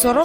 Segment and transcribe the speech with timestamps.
[0.00, 0.24] Sɔrɔ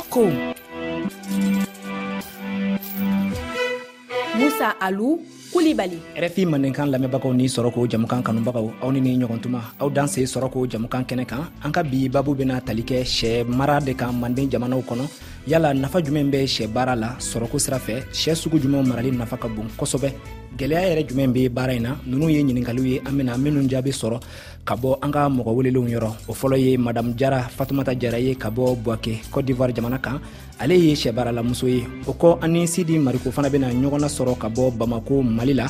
[4.40, 5.20] Musa Alu
[5.52, 9.90] Kulibali RFI mandenkan lamɛnbagaw ni sɔrɔ ko jamukan kanubagaw aw ni ni ɲɔgɔn tuma aw
[9.92, 13.44] danse se sɔrɔ ko jamukan kɛnɛ kan an ka bi babu bena tali kɛ sɛ
[13.48, 15.06] mara de kan manden jamanaw kɔnɔ
[15.48, 19.36] yala nafa jumɛn bɛ sɛ baara la sɔrɔko sira fɛ sɛ sugu jumɛn marali nafa
[19.38, 20.10] ka bon kosɔbɛ
[20.58, 23.92] gwɛlɛya yɛrɛ jumɛn be baara ɲi na nunu ye ɲiningaliw ye an bena minw jaabi
[23.92, 24.20] sɔrɔ
[24.66, 28.34] ka bɔ an ka mɔgɔ welelenw yɔrɔ o fɔlɔ ye madamu jara fatumata jara ye
[28.36, 30.18] ka bɔ buwake cote d'ivoire jamana kan
[30.60, 34.72] ale ye sɛbaaralamuso ye o kɔ ani sidi mariko fana bena ɲɔgɔnna sɔrɔ ka bɔ
[34.76, 35.68] bamako mali la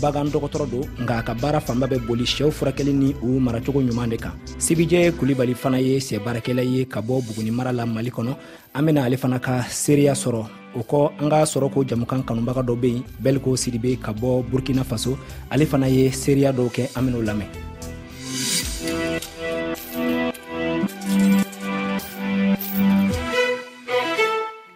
[0.00, 3.82] bagan dɔgɔtɔrɔ don nka a ka baara fanba bɛ boli sɛw furakɛli ni u maracogo
[3.84, 8.10] ɲuman de kan sibijɛ kulibali fana ye sɛbaarakɛla ye ka bɔ buguni mara la mali
[8.10, 8.36] kɔnɔ
[8.74, 10.44] an bena ale fana ka seereya sɔrɔ
[10.76, 14.40] o kɔ an ka sɔrɔ ko jamukan kanubaga dɔ be yen bɛliko sidibe ka bɔ
[14.50, 15.18] burkina faso
[15.52, 17.48] ale fana ye seereya dɔw kɛ an ben'o lamɛn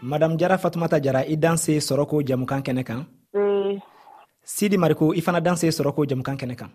[0.05, 3.01] madamu jara fatumata jara i danse sɔrɔ ko jamukan kɛnɛ kan
[4.45, 6.70] sidi mariko i fana danse sɔrɔ ko jamukan kɛnɛ kan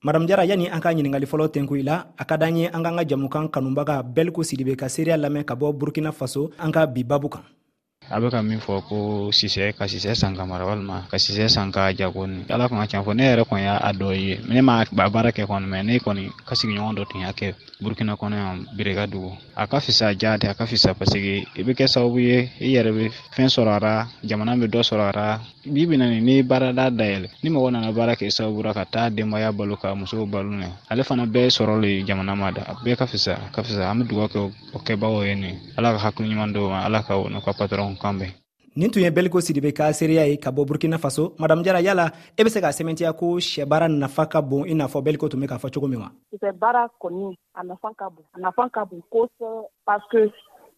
[0.00, 2.80] madamu jara yani an ka ɲiningali fɔlɔ tenku i la a ka d'an ye an
[2.80, 6.86] k'an ka jamukan kanubaga bɛliko sidibe ka seereya lamɛn ka bɔ burkina faso an ka
[6.86, 7.44] bi babu kan
[8.10, 8.96] a bɛ ka min fɔ ko
[9.32, 12.80] sisɛ ka sisɛ san ka mara walima ka sisɛ san ka ja kɔni ala kɔni
[12.80, 15.64] ka can fɔ ne yɛrɛ kɔni y'a dɔ ye ne ma ba baara kɛ kɔni
[15.66, 19.66] mɛ ne kɔni ka sigiɲɔgɔn dɔ tun y'a kɛ burukina kɔnɔ yan bereka dugu a
[19.66, 22.92] ka fisa ja de a ka fisa paseke i bɛ kɛ sababu ye i yɛrɛ
[22.92, 26.90] bɛ fɛn sɔrɔ a jamana bɛ dɔ sɔrɔ a bi bi na ni ni baarada
[26.92, 30.68] dayɛlɛ ni mɔgɔ nana baara kɛ sababu ka taa denbaya balo ka musow balo nɛ
[30.90, 34.08] ale fana bɛɛ sɔrɔ le jamana ma da bɛɛ ka fisa ka fisa an bɛ
[34.08, 34.38] dugawu kɛ
[34.74, 37.93] o kɛbagaw ye nin ala ka hakili ɲuman dɔw ma ala ka o ka patɔrɔn
[38.02, 38.30] kanbɛn
[38.76, 42.10] nin tun ye beliko sidibe ka seereya ye ka bɔ burkina faso madam jara yala
[42.36, 45.40] e be se ka sɛmɛntiya ko sɛbaara nafa ka bon i n'a fɔ beliko tun
[45.40, 46.10] be k'a fɔ cogo min wa
[46.60, 49.46] baara kɔni a nafa ka bon a nafa ka bon kosɛ
[49.86, 50.20] parske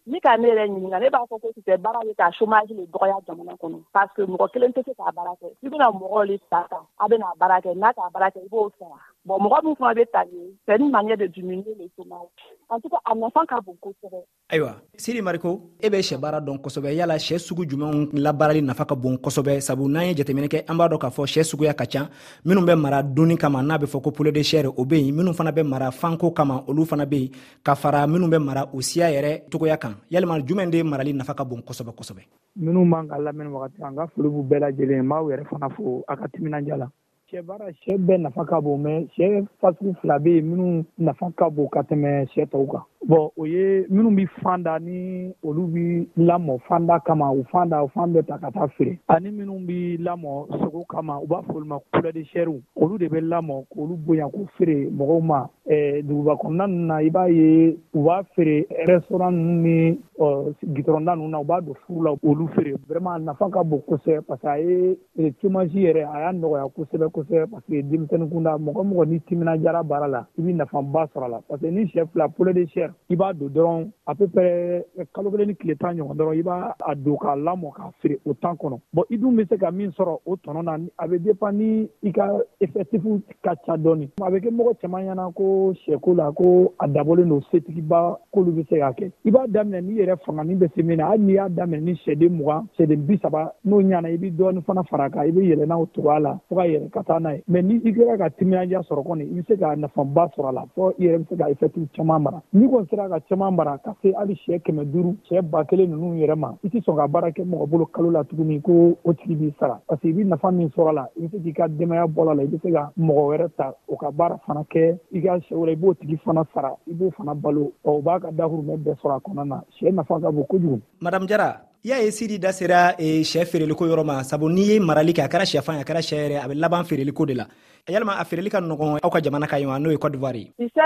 [0.05, 2.85] ni ka ne yɛrɛ ɲininga ne b'a fɔ ko sisɛ baara ye ka chomage le
[2.85, 6.23] dɔgɔya jamana kɔnɔ parce que mɔgɔ kelen tɛ se k'a baara kɛ i bena mɔgɔw
[6.29, 9.39] le ta ta a ben'a baara kɛ n'a k'a baara kɛ i b'o sara bon
[9.43, 12.29] mɔgɔ min fana bɛ ta ni c'est une manière de diminuer le chômage
[12.69, 14.19] en tout cas a nafa ka bon kosɛbɛ.
[14.49, 18.85] ayiwa siri mariko e bɛ sɛ baara dɔn kosɛbɛ yala sɛ sugu jumɛnw labaarali nafa
[18.85, 21.73] ka bon kosɛbɛ sabu n'an ye jateminɛ kɛ an b'a dɔn k'a fɔ sɛ suguya
[21.75, 22.09] ka ca
[22.45, 25.15] minnu bɛ mara dunni kama n'a bɛ fɔ ko poulet de chair o bɛ yen
[25.15, 27.29] minnu fana bɛ mara fanko kama olu fana bɛ yen
[27.63, 31.33] ka fara minnu bɛ mara o siya yɛrɛ cogoya kan yalima jumɛn de marali nafa
[31.35, 32.23] ka bon kosɛbɛ kosɛbɛ.
[32.55, 35.69] minnu b'an ka lamɛnni wagati an ka foli b'u bɛɛ lajɛlen n b'aw yɛrɛ fana
[35.75, 36.87] fo a ka timinandiya la.
[37.31, 41.27] sɛ baara sɛ bɛɛ nafa ka bon mɛ sɛ fasugu fila bɛ yen minnu nafa
[41.35, 45.33] ka bon ka tɛmɛ sɛ tɔw kan bɔn o ye minnu bɛ fan da ni
[45.43, 48.67] olu bi lamɔ fan da kama u fan da o fan bɛɛ ta ka taa
[48.77, 53.07] feere ani minnu bɛ lamɔ sogo kama u b'a fɔ olu ma kulɛdisɛriw olu de
[53.09, 57.27] bɛ lamɔ k'olu bonya k'u feere mɔgɔw ma ɛɛ duguba kɔnɔna ninnu na i b'a
[57.27, 62.01] ye u b'a feere rɛsɔran ninnu ni Euh, gitɔrɔnda ninnu na u b'a don furu
[62.05, 64.97] la olu feere vraiment a nafa ka bon kosɛbɛ parce que a ye
[65.39, 69.19] chômage e, yɛrɛ a y'a nɔgɔya kosɛbɛ kosɛbɛ parce que denmisɛnnin kunda mɔgɔ mɔgɔ ni
[69.21, 72.51] timinajara baara la i bi nafaba sɔrɔ a la parce que ni sɛ fila pole
[72.51, 74.83] de sɛ i b'a don dɔrɔn à peu près
[75.13, 78.17] kalo kelen ni tile tan ɲɔgɔn dɔrɔn i b'a a don k'a lamɔ k'a feere
[78.25, 81.07] o temps kɔnɔ bɔn i dun bɛ se ka min sɔrɔ o tɔnɔ na a
[81.07, 82.27] bɛ dépend ni i ka
[82.59, 83.03] effectif
[83.43, 87.29] ka ca dɔɔni a bɛ kɛ mɔgɔ caman ɲɛna ko sɛko la ko a dabɔlen
[87.29, 90.67] don setigiba k'olu bɛ se k'a kɛ i b'a daminɛ n'i yɛrɛ yɛrɛ fangani bɛ
[90.75, 94.09] se min na hali n'i y'a daminɛ ni sɛden mugan sɛden bi saba n'o ɲana
[94.09, 96.89] i bɛ dɔɔni fana fara kan i bɛ yɛlɛ n'o togoya la fo ka yɛlɛ
[96.91, 99.57] ka taa n'a ye mɛ ni i kɛra ka timinadiya sɔrɔ kɔni i bɛ se
[99.57, 102.67] ka nafaba sɔrɔ a la fɔ i yɛrɛ bɛ se ka efɛtiw caman mara n'i
[102.67, 106.15] kɔni sera ka caman mara ka se hali sɛ kɛmɛ duuru sɛ ba kelen ninnu
[106.25, 109.13] yɛrɛ ma i tɛ sɔn ka baara kɛ mɔgɔ bolo kalo la tuguni ko o
[109.13, 111.43] tigi b'i sara parce que i bɛ nafa min sɔrɔ a la i bɛ se
[111.43, 114.11] k'i ka denbaya bɔ a la i bɛ se ka mɔgɔ wɛrɛ ta o ka
[114.11, 117.33] baara fana kɛ i ka sɛ wɛrɛ i b'o tigi fana sara i b'o fana
[117.35, 120.81] balo o b'a ka dakurumɛ bɛɛ sɔrɔ a kɔnɔna na sɛ nafa ka bon kojugu
[121.01, 124.49] madam jara i y'a ye sidi da sera e, eh, sɛ feereliko yɔrɔ ma sabu
[124.49, 126.83] n'i ye marali kɛ a kɛra sɛfan ye a kɛra sɛ yɛrɛ a bɛ laban
[126.85, 127.45] feereliko de la
[127.87, 130.83] yalima a feereli ka nɔgɔn aw ka jamana kan wa n'o ye codivoire ye sisɛ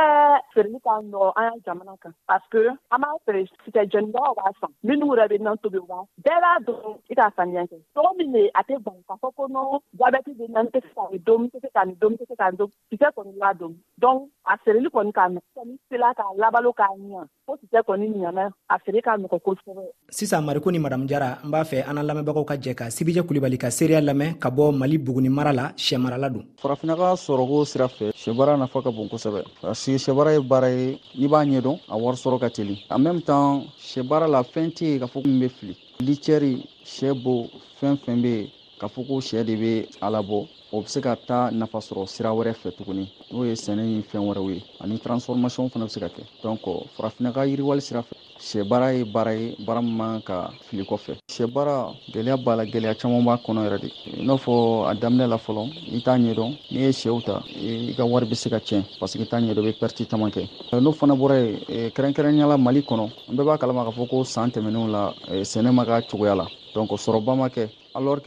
[0.53, 2.61] feereli ka nɔgɔn an ka jamana kan parce que
[2.93, 6.53] an b'a feere sisɛ jɔnnibagaw b'a san minnu yɛrɛ bɛ nan tobi wa bɛɛ b'a
[6.61, 9.61] dɔn i k'a saniya kɛ cogo min de a tɛ ban k'a fɔ ko nɔ
[9.97, 12.35] jabɛti bɛ nan tɛ se ka nin don tɛ se ka nin don tɛ se
[12.37, 16.13] ka nin don sisɛ kɔni b'a don donc a feereli kɔni ka nɔgɔn ni sela
[16.13, 20.69] k'a labalo k'a ɲa ko sisɛ kɔni ɲana a feere ka nɔgɔn kosɛbɛ sisan mariko
[20.71, 23.67] ni madamu jara n b'a fɛ an nan lamɛnbagaw ka jɛ ka sibijɛ kulibali ka
[23.73, 26.45] seereya lamɛn ka bɔ mali buguni mara la sɛmarala don
[26.91, 30.69] ɲaga sɔrɔko sira fɛ sɛ baara nafa ka bon kosɛbɛ parsi sɛ baara ye baara
[30.69, 34.43] ye n'i b'a ɲɛdɔn a wari sɔrɔ ka teli an mɛme tan sɛ baara la
[34.43, 37.47] fɛn tɛ ye k'a fɔ min be fili licɛri sɛ bo
[37.79, 38.49] fɛn fɛn be ye
[38.79, 42.07] k'a fɔ ko sɛ de be a labɔ o be se ka taa nafa sɔrɔ
[42.09, 45.89] sira wɛrɛ fɛ tuguni n'o ye sɛnɛ ni fɛn wɛrɛw ye ani transformation fana be
[45.91, 46.61] se ka kɛ donk
[46.97, 50.83] farafinna ka yiriwali sira fɛ sɛ baara ye baara ye baara min man ka fili
[50.83, 53.87] kɔfɛ Sɛ baara gɛlɛya b'a la gɛlɛya caman b'a kɔnɔ yɛrɛ de
[54.19, 55.63] i n'a fɔ a daminɛ la fɔlɔ
[55.95, 59.21] i t'a ɲɛdɔn n'i ye sɛw ta i ka wari bɛ se ka tiɲɛ paseke
[59.23, 60.41] i t'a ɲɛdɔn i bɛ caman kɛ
[60.81, 64.07] n'o fana bɔra yen e, kɛrɛnkɛrɛnnenya la mali kɔnɔ an bɛɛ b'a kalama k'a fɔ
[64.09, 67.69] ko san tɛmɛnenw la e, sɛnɛ ma k'a cogoya la sɔrɔba ma kɛ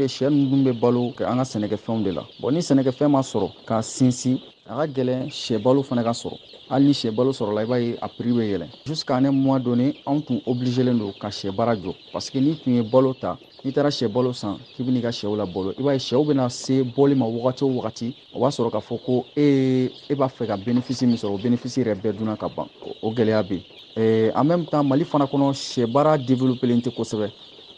[0.08, 3.82] sɛ ninnu dun bɛ balo an ka sɛnɛkɛfɛnw de la ni sɛnɛkɛfɛn ma sɔrɔ k'a
[3.82, 6.38] sinsin a ka gɛlɛn sɛ fana ka sɔrɔ
[6.70, 9.94] hali ni sɛ sɔrɔla i b'a ye a piri bɛ yɛlɛ jusqu'à ne mɔ dɔnni
[10.06, 13.72] anw tun obligelen don ka sɛ baara jɔ parce n'i tun ye balo ta n'i
[13.75, 16.49] taara sɛ balo san k'i bɛ n'i ka sɛw labalo i b'a ye sɛw bɛna
[16.50, 20.28] se bɔli ma wagati o wagati o b'a sɔrɔ k'a fɔ ko e e b'a
[20.32, 22.67] fɛ ka bénéfice min sɔrɔ o bénéfice yɛrɛ bɛɛ dunna ka ban
[23.02, 23.60] o gɛlɛya bɛ
[23.96, 27.31] yen en même temps mali fana kɔnɔ sɛ baara développelen tɛ kosɛbɛ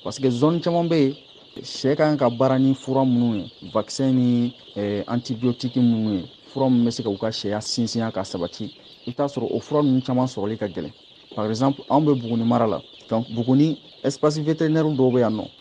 [0.04, 1.14] parce que zone caman bɛ yen
[1.64, 4.54] sɛ ka kan ka baara ni fura minnu ye vaccin ni
[5.08, 6.24] antibiotique minnu ye
[6.56, 8.64] fura min bɛ se ka u ka sɛya sinsinya ka sabati
[9.06, 10.92] i bɛ t'a sɔrɔ o fura ninnu caman sɔrɔli ka gɛlɛn
[11.36, 12.80] par exemple anw bɛ buguni mara la
[13.34, 15.44] buguni espace vétérinaire dɔw bɛ yan nɔ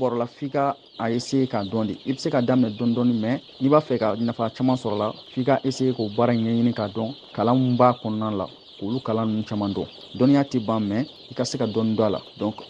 [0.00, 3.80] bɔrɔla f'i ka a k'a dɔn de i bɛ se ka daminɛ mais il va
[3.80, 7.14] faire fɛ ka nafa caman sur la f'i ka k'o baara in ɲɛɲini k'a dɔn
[7.34, 8.46] kalan mun b'a kɔnɔna la
[8.80, 9.86] k'olu kalan casse caman dɔn
[10.16, 12.20] dɔnniya tɛ ban mɛ i ka se ka dɔɔni dɔn a la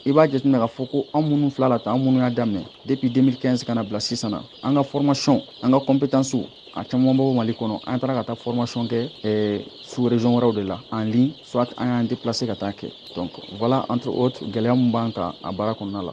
[0.06, 2.20] i b'a jateminɛ k'a fɔ ko an minnu fil'a la tan an minnu
[2.84, 6.34] depuis 2015 qu'on a placé ça na an ka formation en ka compétence
[6.74, 10.80] a caman bɔ mali kɔnɔ an taara ka taa formation kɛ eh, sous région wɛrɛw
[10.92, 12.72] en ligne soit an y'an déplacer ka
[13.14, 13.30] donc
[13.60, 16.12] voilà entre autres gɛlɛya min b'an kan a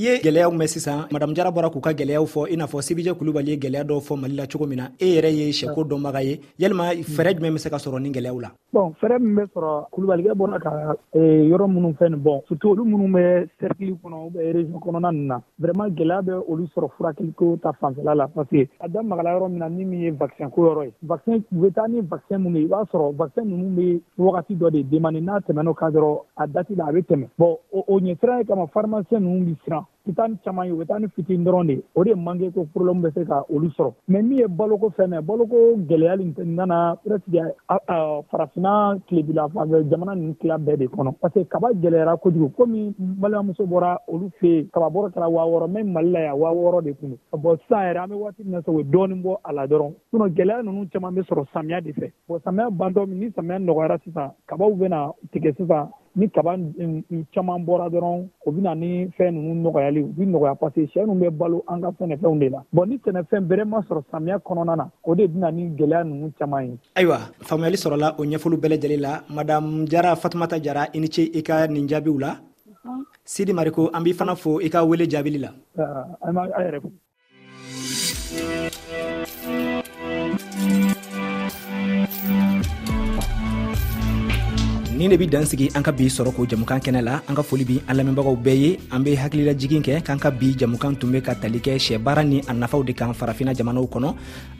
[0.01, 2.81] i ye gwɛlɛyaw mɛn sisan madamu jara bɔra k'u ka gwɛlɛyaw fɔ i n'a fɔ
[2.81, 5.83] sibijɛ kulubali ye gwɛlɛya dɔw fɔ mali la cogo min na e yɛrɛ ye sɛko
[5.91, 7.01] dɔnbaga ye yalima mm.
[7.05, 10.33] fɛɛrɛ jumɛn be se ka sɔrɔ ni gwɛlɛyaw la bɔn fɛɛrɛ min be sɔrɔ kulubalikɛ
[10.41, 10.71] bɔra ka
[11.21, 15.11] yɔrɔ minnu fɛn nin bɔn surtu olu minnu bɛ sɛrikili kɔnɔ u bɛ région kɔnɔna
[15.13, 19.01] nin na vraiman gwɛlɛya bɛ olu sɔrɔ furakiliko ta fanfɛla la parce que a da
[19.03, 21.85] magala yɔrɔ min na ni min ye vaccin ko yɔrɔ ye vaccin u be taa
[21.87, 25.39] ni vaccin mun ye i b'a sɔrɔ vaccin ninnu be wagati dɔ de demani n'a
[25.45, 27.57] tɛmɛn'o ka dɔrɔn a dati la a be tɛmɛ bɔn
[27.87, 31.07] o ɲɛsira ye kama farmasiyɛ ninnu bi siran titan caman ye u bɛ taa ni
[31.15, 34.37] fitini dɔrɔn de o de manke ko problɛmu bɛ se ka olu sɔrɔ mɛ min
[34.39, 37.41] ye baloko fɛn mɛ baloko gwɛlɛya nin nana presque
[38.31, 42.93] farafina tilebila fanfɛ jamana ninnu kila bɛɛ de kɔnɔ parce que kaba gwɛlɛyara kojugu komi
[42.99, 46.53] balimamuso bɔra olu fe yen kaba bɔrɔ kɛra waa wɔɔrɔ mɛ mali la yan waa
[46.53, 48.83] wɔɔrɔ de kun don bɔn sisan yɛrɛ an be waati min na sa u ye
[48.83, 52.41] dɔɔni bɔ a la dɔrɔn sinɔ gwɛlɛya nunu caaman be sɔrɔ samiya de fɛ bɔn
[52.43, 56.55] samiya bantɔ min ni samiya nɔgɔyara sisan kabaw bena tigɛ sisan ni kaba
[57.31, 61.05] caman bɔra dɔrɔn o bɛ na ni fɛn ninnu nɔgɔyali u bɛ nɔgɔya paseke sɛ
[61.05, 64.37] ninnu bɛ balo an ka sɛnɛfɛnw de la bɔn ni sɛnɛfɛn bɛrɛ ma sɔrɔ samiya
[64.39, 66.75] kɔnɔna na o de bɛ ni gɛlɛya ninnu caman ye.
[66.95, 71.31] ayiwa faamuyali sɔrɔla o ɲɛfɔli bɛɛ lajɛlen la madame jara fatumata jara i ni ce
[71.33, 72.35] i ka nin jaabiw la
[73.25, 75.51] sidi mariko an b'i fana fo i ka wele jaabili la.
[75.77, 76.17] Uh,
[85.01, 87.41] ni ne bi dan sigi an ka bi sɔrɔ k'o jamukan kɛnɛ la an ka
[87.41, 91.09] foli bi an lamɛnbagaw bɛɛ ye an be hakililajigin kɛ k'an ka bi jamukan tun
[91.09, 94.11] be ka tali kɛ sɛbaara ni a nafaw de kan farafina jamanaw kɔnɔ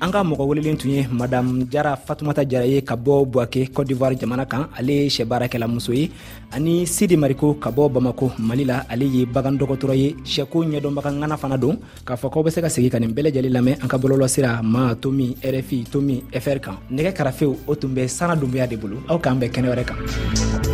[0.01, 3.85] an ka mɔgɔ welelen tun ye madam jara fatumata jara ye ka bɔ buwake cote
[3.87, 6.09] d'ivoire jamana kan ale ye sɛbaarakɛlamuso ye
[6.51, 11.13] ani sidi mariko ka bɔ bamako mali la ale ye bagan dɔgɔtɔrɔ ye sɛko ɲɛdɔnbaga
[11.21, 13.87] ŋana fana don k'a fɔ k'aw be se ka segi ka nin bɛɛlɛjɛli lamɛn an
[13.87, 18.65] ka bɔlɔlɔsira ma tomi rfi tomi fr kan nɛgɛ karafew o tun bɛ sana dunbuya
[18.67, 20.01] de bolo aw k'an bɛɛ kɛnɛ wɛrɛ kan
[20.37, 20.70] you.